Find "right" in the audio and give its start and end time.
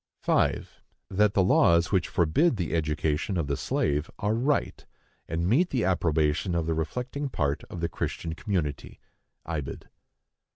4.33-4.83